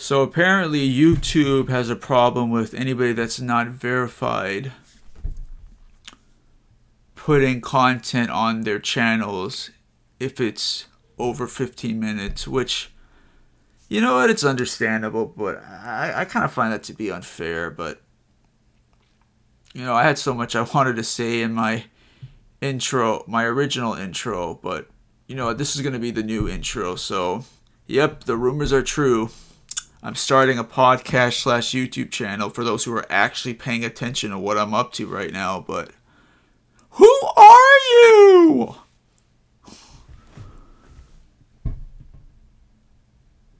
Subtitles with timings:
[0.00, 4.72] So apparently, YouTube has a problem with anybody that's not verified
[7.14, 9.70] putting content on their channels
[10.18, 10.86] if it's
[11.18, 12.90] over 15 minutes, which,
[13.90, 17.70] you know what, it's understandable, but I, I kind of find that to be unfair.
[17.70, 18.00] But,
[19.74, 21.84] you know, I had so much I wanted to say in my
[22.62, 24.88] intro, my original intro, but,
[25.26, 26.96] you know, this is going to be the new intro.
[26.96, 27.44] So,
[27.86, 29.28] yep, the rumors are true.
[30.02, 34.38] I'm starting a podcast slash YouTube channel for those who are actually paying attention to
[34.38, 35.90] what I'm up to right now, but
[36.92, 38.76] who are you?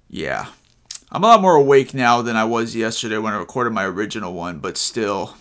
[0.09, 0.47] Yeah.
[1.13, 4.33] I'm a lot more awake now than I was yesterday when I recorded my original
[4.33, 5.37] one, but still.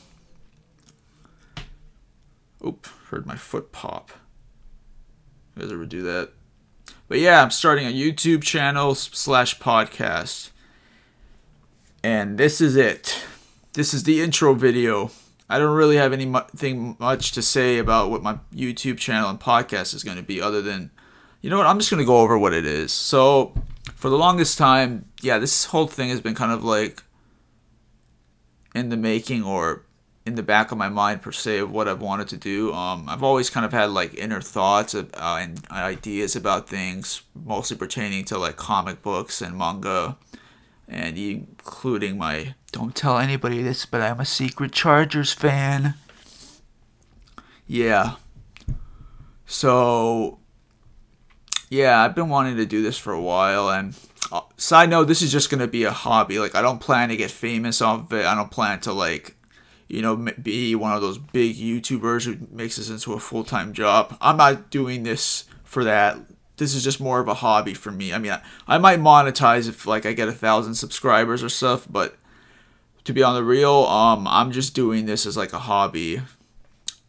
[2.66, 4.12] Oop, heard my foot pop.
[5.55, 6.31] You guys ever do that?
[7.07, 10.49] But yeah, I'm starting a YouTube channel slash podcast.
[12.03, 13.23] And this is it.
[13.73, 15.12] This is the intro video.
[15.49, 19.93] I don't really have anything much to say about what my YouTube channel and podcast
[19.93, 20.91] is going to be, other than,
[21.41, 22.93] you know what, I'm just going to go over what it is.
[22.93, 23.54] So,
[23.96, 27.04] for the longest time, yeah, this whole thing has been kind of like
[28.76, 29.84] in the making or
[30.26, 32.71] in the back of my mind per se of what I've wanted to do.
[32.71, 37.24] Um, I've always kind of had like inner thoughts of, uh, and ideas about things,
[37.34, 40.15] mostly pertaining to like comic books and manga
[40.90, 45.96] and including my don't tell anybody this, but I'm a secret Chargers fan.
[47.65, 48.15] Yeah.
[49.46, 50.40] So,
[51.70, 53.70] yeah, I've been wanting to do this for a while.
[53.70, 53.96] And
[54.31, 56.37] uh, side note, this is just gonna be a hobby.
[56.40, 58.26] Like, I don't plan to get famous off of it.
[58.26, 59.35] I don't plan to like,
[59.87, 63.74] you know, be one of those big YouTubers who makes this into a full time
[63.74, 64.16] job.
[64.22, 66.18] I'm not doing this for that
[66.59, 68.13] this is just more of a hobby for me.
[68.13, 71.88] I mean, I, I might monetize if like I get a thousand subscribers or stuff,
[71.90, 72.18] but
[73.06, 76.22] to be on the real, um, I'm just doing this as like a hobby.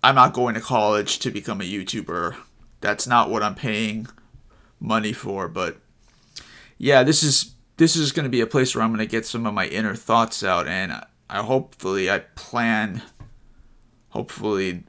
[0.02, 2.36] I'm not going to college to become a YouTuber.
[2.80, 4.06] That's not what I'm paying
[4.78, 5.46] money for.
[5.48, 5.78] But
[6.78, 9.26] yeah, this is this is going to be a place where I'm going to get
[9.26, 10.92] some of my inner thoughts out, and
[11.28, 13.02] I hopefully I plan,
[14.10, 14.84] hopefully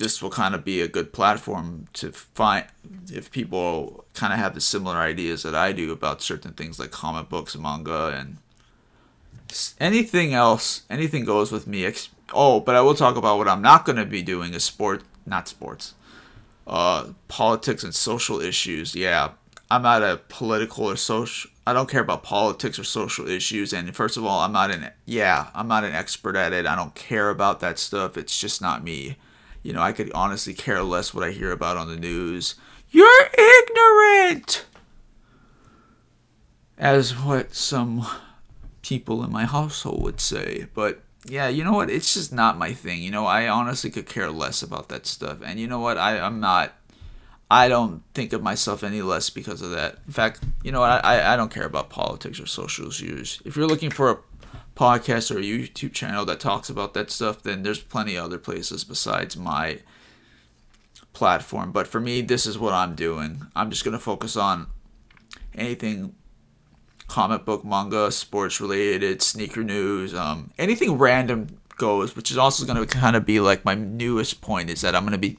[0.00, 2.64] this will kind of be a good platform to find
[3.12, 6.90] if people kind of have the similar ideas that I do about certain things like
[6.90, 8.38] comic books, manga, and
[9.78, 10.82] anything else.
[10.88, 11.92] Anything goes with me.
[12.32, 15.02] Oh, but I will talk about what I'm not going to be doing is sport,
[15.26, 15.92] not sports,
[16.66, 18.94] uh, politics and social issues.
[18.94, 19.32] Yeah,
[19.70, 21.50] I'm not a political or social.
[21.66, 23.74] I don't care about politics or social issues.
[23.74, 26.64] And first of all, I'm not an yeah, I'm not an expert at it.
[26.64, 28.16] I don't care about that stuff.
[28.16, 29.18] It's just not me
[29.62, 32.54] you know, I could honestly care less what I hear about on the news.
[32.90, 34.64] You're ignorant!
[36.78, 38.06] As what some
[38.82, 40.66] people in my household would say.
[40.74, 41.90] But yeah, you know what?
[41.90, 43.02] It's just not my thing.
[43.02, 45.38] You know, I honestly could care less about that stuff.
[45.44, 45.98] And you know what?
[45.98, 46.72] I, I'm not.
[47.50, 49.98] I don't think of myself any less because of that.
[50.06, 51.04] In fact, you know what?
[51.04, 53.42] I, I don't care about politics or social issues.
[53.44, 54.18] If you're looking for a
[54.80, 58.38] podcast or a YouTube channel that talks about that stuff, then there's plenty of other
[58.38, 59.80] places besides my
[61.12, 61.70] platform.
[61.70, 63.42] But for me, this is what I'm doing.
[63.54, 64.68] I'm just going to focus on
[65.54, 66.14] anything
[67.08, 72.78] comic book, manga, sports related, sneaker news, um, anything random goes, which is also going
[72.78, 75.36] to kind of be like my newest point is that I'm going to be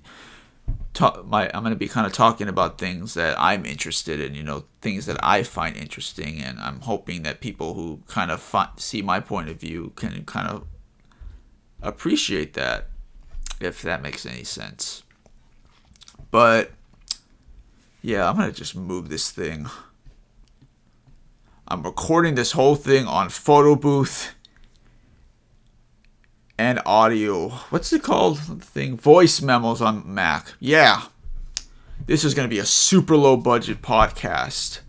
[0.94, 4.35] talk my I'm going to be kind of talking about things that I'm interested in,
[4.35, 8.41] you know, things that I find interesting and I'm hoping that people who kind of
[8.41, 10.68] fi- see my point of view can kind of
[11.81, 12.88] appreciate that
[13.59, 15.03] if that makes any sense.
[16.29, 16.72] But
[18.02, 19.68] yeah, I'm going to just move this thing.
[21.68, 24.34] I'm recording this whole thing on photo booth
[26.62, 27.50] and audio.
[27.72, 28.38] What's it called?
[28.64, 30.54] thing voice memos on Mac.
[30.60, 31.06] Yeah.
[32.06, 34.82] This is going to be a super low budget podcast.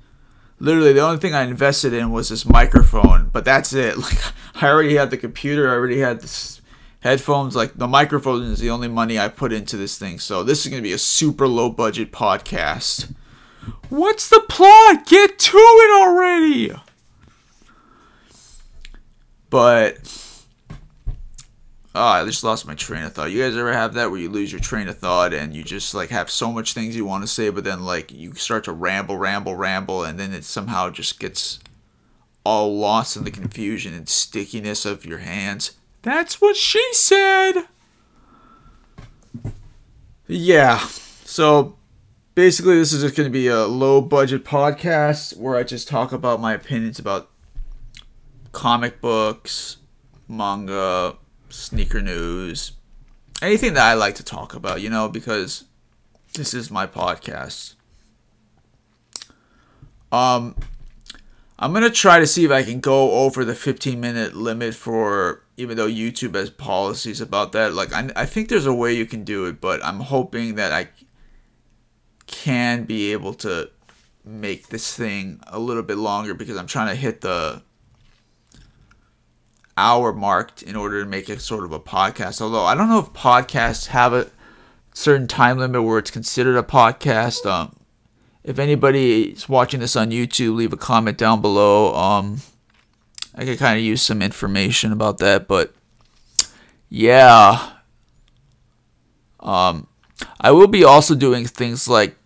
[0.59, 3.97] Literally, the only thing I invested in was this microphone, but that's it.
[4.03, 6.61] Like, I already had the computer, I already had this
[7.01, 7.57] headphones.
[7.57, 10.19] Like, the microphone is the only money I put into this thing.
[10.19, 13.15] So, this is going to be a super low budget podcast.
[13.89, 15.07] What's the plot?
[15.07, 16.73] Get to it already!
[19.49, 20.22] But
[21.95, 23.31] oh, I just lost my train of thought.
[23.31, 25.95] You guys ever have that where you lose your train of thought and you just
[25.95, 28.73] like have so much things you want to say, but then like you start to
[28.73, 31.61] ramble, ramble, ramble, and then it somehow just gets
[32.45, 35.73] all lost in the confusion and stickiness of your hands.
[36.03, 37.65] That's what she said.
[40.27, 40.79] Yeah.
[41.25, 41.77] So
[42.35, 46.13] basically, this is just going to be a low budget podcast where I just talk
[46.13, 47.31] about my opinions about
[48.51, 49.77] comic books,
[50.27, 51.17] manga,
[51.53, 52.73] sneaker news,
[53.41, 55.65] anything that I like to talk about, you know, because
[56.35, 57.75] this is my podcast.
[60.11, 60.57] Um,
[61.59, 65.43] I'm gonna try to see if I can go over the 15 minute limit for
[65.57, 67.73] even though YouTube has policies about that.
[67.73, 70.73] Like I, I think there's a way you can do it, but I'm hoping that
[70.73, 70.89] I
[72.27, 73.71] can be able to
[74.25, 77.63] make this thing a little bit longer because I'm trying to hit the
[79.77, 82.41] hour marked in order to make it sort of a podcast.
[82.41, 84.31] Although I don't know if podcasts have a
[84.95, 87.47] certain time limit where it's considered a podcast.
[87.47, 87.77] Um,
[88.45, 91.95] if anybody is watching this on YouTube, leave a comment down below.
[91.95, 92.41] Um,
[93.35, 95.75] I could kind of use some information about that, but
[96.89, 97.71] yeah.
[99.41, 99.87] Um,
[100.41, 102.17] I will be also doing things like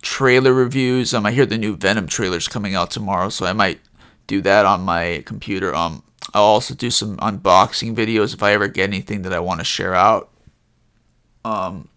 [0.00, 1.12] trailer reviews.
[1.12, 3.80] Um, I hear the new Venom trailer's coming out tomorrow, so I might
[4.26, 5.74] do that on my computer.
[5.74, 6.02] Um,
[6.34, 9.64] I'll also do some unboxing videos if I ever get anything that I want to
[9.64, 10.30] share out.
[11.44, 11.88] Um,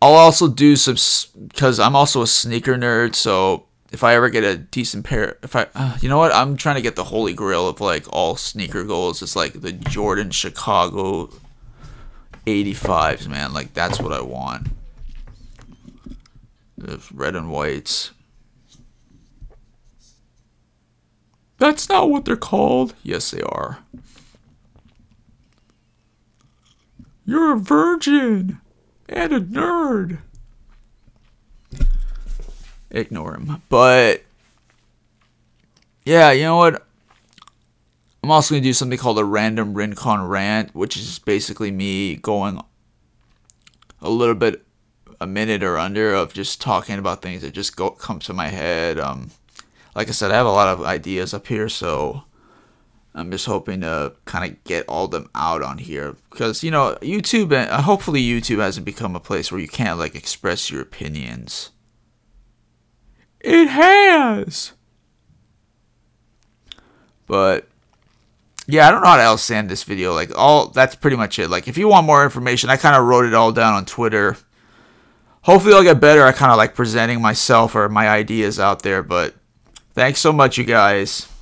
[0.00, 0.96] I'll also do some
[1.48, 3.14] because I'm also a sneaker nerd.
[3.14, 6.56] So if I ever get a decent pair, if I, uh, you know what, I'm
[6.56, 9.22] trying to get the holy grail of like all sneaker goals.
[9.22, 11.30] It's like the Jordan Chicago
[12.46, 13.52] 85s, man.
[13.52, 14.68] Like that's what I want.
[16.76, 18.10] The red and whites.
[21.64, 22.92] That's not what they're called.
[23.02, 23.78] Yes, they are.
[27.24, 28.60] You're a virgin
[29.08, 30.18] and a nerd.
[32.90, 33.62] Ignore him.
[33.70, 34.24] But
[36.04, 36.86] yeah, you know what?
[38.22, 42.60] I'm also gonna do something called a random Rincon rant, which is basically me going
[44.02, 44.66] a little bit
[45.18, 48.48] a minute or under of just talking about things that just go come to my
[48.48, 48.98] head.
[48.98, 49.30] Um,
[49.94, 52.24] like I said, I have a lot of ideas up here, so
[53.14, 56.98] I'm just hoping to kind of get all them out on here because you know
[57.00, 61.70] YouTube uh, hopefully YouTube hasn't become a place where you can't like express your opinions.
[63.40, 64.72] It has.
[67.26, 67.68] But
[68.66, 70.12] yeah, I don't know how to else end this video.
[70.12, 71.48] Like all that's pretty much it.
[71.48, 74.36] Like if you want more information, I kind of wrote it all down on Twitter.
[75.42, 79.02] Hopefully I'll get better at kind of like presenting myself or my ideas out there,
[79.02, 79.34] but
[79.94, 81.33] thanks so much you guys.